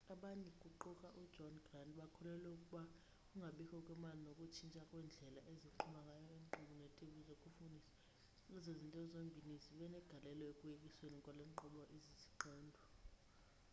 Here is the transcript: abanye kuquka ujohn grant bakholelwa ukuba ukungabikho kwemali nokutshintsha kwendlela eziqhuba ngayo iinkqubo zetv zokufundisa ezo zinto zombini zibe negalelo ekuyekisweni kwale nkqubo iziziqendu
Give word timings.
abanye 0.15 0.49
kuquka 0.61 1.07
ujohn 1.21 1.55
grant 1.65 1.93
bakholelwa 1.99 2.49
ukuba 2.57 2.81
ukungabikho 3.23 3.77
kwemali 3.85 4.19
nokutshintsha 4.23 4.83
kwendlela 4.89 5.41
eziqhuba 5.53 5.99
ngayo 6.05 6.31
iinkqubo 6.35 6.73
zetv 6.79 7.15
zokufundisa 7.27 7.93
ezo 8.55 8.71
zinto 8.79 9.01
zombini 9.11 9.53
zibe 9.63 9.85
negalelo 9.93 10.43
ekuyekisweni 10.51 11.17
kwale 11.23 11.43
nkqubo 11.49 11.81
iziziqendu 11.95 12.79